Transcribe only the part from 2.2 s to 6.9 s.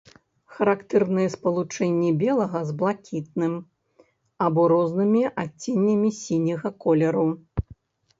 белага з блакітным або рознымі адценнямі сіняга